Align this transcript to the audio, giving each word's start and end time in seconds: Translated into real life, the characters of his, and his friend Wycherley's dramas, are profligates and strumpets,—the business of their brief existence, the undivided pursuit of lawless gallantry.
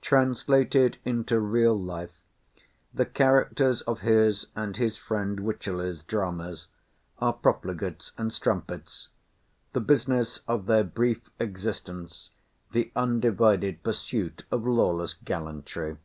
Translated 0.00 0.96
into 1.04 1.38
real 1.38 1.78
life, 1.78 2.18
the 2.94 3.04
characters 3.04 3.82
of 3.82 4.00
his, 4.00 4.46
and 4.56 4.74
his 4.78 4.96
friend 4.96 5.40
Wycherley's 5.40 6.02
dramas, 6.02 6.68
are 7.18 7.34
profligates 7.34 8.12
and 8.16 8.32
strumpets,—the 8.32 9.80
business 9.80 10.40
of 10.48 10.64
their 10.64 10.82
brief 10.84 11.28
existence, 11.38 12.30
the 12.72 12.90
undivided 12.96 13.82
pursuit 13.82 14.44
of 14.50 14.66
lawless 14.66 15.12
gallantry. 15.12 15.98